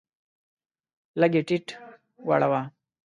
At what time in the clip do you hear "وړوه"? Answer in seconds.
2.27-2.61